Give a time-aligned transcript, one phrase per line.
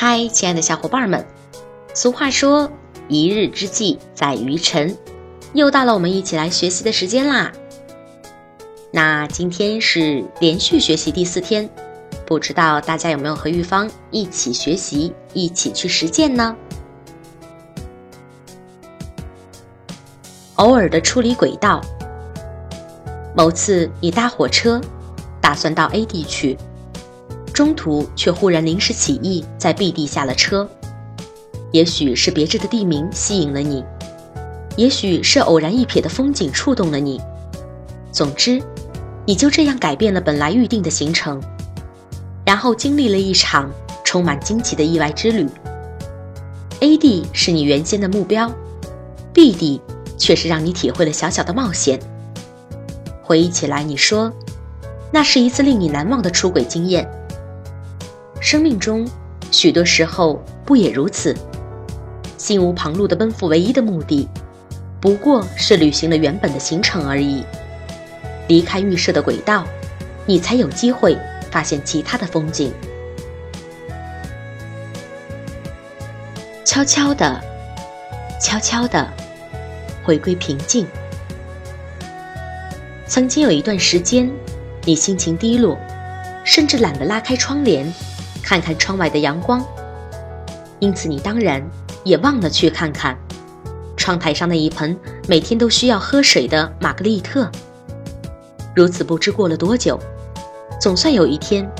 [0.00, 1.26] 嗨，亲爱的小伙伴们！
[1.92, 2.70] 俗话说
[3.10, 4.96] “一日之计在于晨”，
[5.54, 7.50] 又到了我们一起来学习的时间啦。
[8.92, 11.68] 那今天是连续学习第四天，
[12.24, 16.54] 不知道大家有没有和玉芳一起学习，一起去实践呢？
[20.54, 21.80] 偶尔的处理轨道。
[23.34, 24.80] 某次你搭火车，
[25.40, 26.56] 打算到 A 地去。
[27.58, 30.70] 中途却忽然临时起意，在 B 地下了车。
[31.72, 33.84] 也许是别致的地名吸引了你，
[34.76, 37.20] 也许是偶然一瞥的风景触动了你。
[38.12, 38.62] 总之，
[39.26, 41.42] 你就这样改变了本来预定的行程，
[42.46, 43.68] 然后经历了一场
[44.04, 45.44] 充满惊奇的意外之旅。
[46.78, 48.48] A 地是你原先的目标
[49.32, 49.80] ，B 地
[50.16, 51.98] 却是让你体会了小小的冒险。
[53.20, 54.32] 回忆起来，你说，
[55.10, 57.04] 那是一次令你难忘的出轨经验。
[58.50, 59.06] 生命中，
[59.50, 61.36] 许多时候不也如此？
[62.38, 64.26] 心无旁骛的奔赴唯一的目的，
[65.02, 67.44] 不过是履行了原本的行程而已。
[68.46, 69.66] 离开预设的轨道，
[70.24, 71.14] 你才有机会
[71.50, 72.72] 发现其他的风景。
[76.64, 77.38] 悄悄的，
[78.40, 79.06] 悄悄的，
[80.02, 80.86] 回归平静。
[83.06, 84.32] 曾经有一段时间，
[84.86, 85.76] 你心情低落，
[86.46, 87.92] 甚至懒得拉开窗帘。
[88.48, 89.62] 看看窗外的阳光，
[90.78, 91.62] 因此你当然
[92.02, 93.14] 也忘了去看看
[93.94, 97.50] 窗台上那一盆每天都需要喝水的玛格丽特。
[98.74, 100.00] 如此不知过了多久，
[100.80, 101.70] 总算有一天，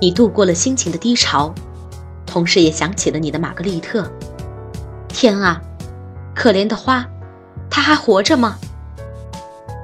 [0.00, 1.54] 你度过了心情的低潮，
[2.24, 4.10] 同时也想起了你的玛格丽特。
[5.08, 5.60] 天啊，
[6.34, 7.06] 可怜的花，
[7.68, 8.56] 它还活着吗？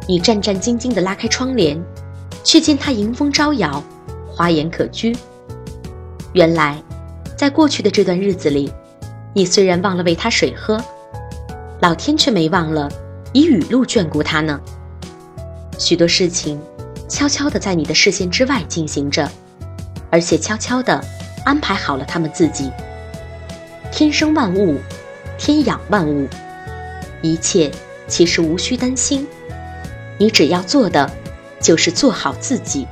[0.09, 1.79] 你战战兢兢地拉开窗帘，
[2.43, 3.85] 却见它迎风招摇，
[4.27, 5.15] 花颜可掬。
[6.35, 6.83] 原来，
[7.37, 8.73] 在过去的这段日子里，
[9.35, 10.83] 你虽然忘了喂它水喝，
[11.81, 12.91] 老天却没忘了
[13.35, 14.59] 以雨露眷顾它呢。
[15.79, 16.59] 许多事情
[17.07, 19.31] 悄悄地在你的视线之外进行着，
[20.11, 21.05] 而且悄悄地
[21.45, 22.71] 安排好了他们自己。
[23.91, 24.79] 天生万物，
[25.37, 26.27] 天养万物，
[27.21, 27.71] 一切
[28.09, 29.27] 其实无需担心。
[30.17, 31.11] 你只要做的，
[31.61, 32.87] 就是做好自己，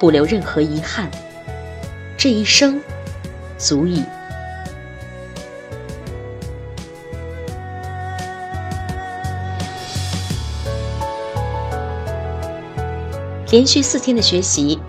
[0.00, 1.08] 不留任何遗憾。
[2.18, 2.80] 这一生，
[3.58, 4.02] 足矣。
[13.50, 14.80] 连续四天的学习，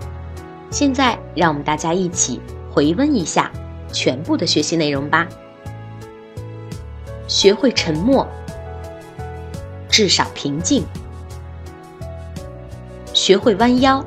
[0.70, 2.40] 现在让我们大家一起
[2.72, 3.52] 回温一下
[3.92, 5.28] 全部的学习内容吧。
[7.28, 8.26] 学会沉默，
[9.88, 10.82] 至少平静；
[13.12, 14.04] 学会弯腰。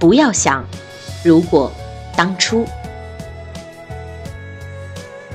[0.00, 0.64] 不要想，
[1.22, 1.70] 如果
[2.16, 2.66] 当初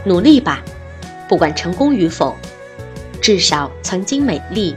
[0.03, 0.63] 努力吧，
[1.29, 2.35] 不管成功与否，
[3.21, 4.75] 至少曾经美丽。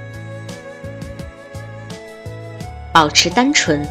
[2.92, 3.82] 保持单纯，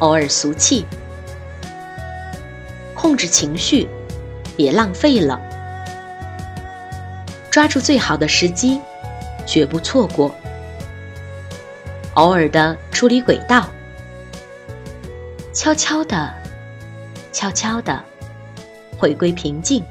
[0.00, 0.84] 偶尔俗气，
[2.94, 3.88] 控制情绪，
[4.58, 5.40] 别浪费了。
[7.50, 8.78] 抓住最好的时机，
[9.46, 10.34] 绝不错过。
[12.12, 13.66] 偶尔的出离轨道。
[15.56, 16.34] 悄悄的，
[17.32, 18.04] 悄悄的，
[18.98, 19.82] 回归平静。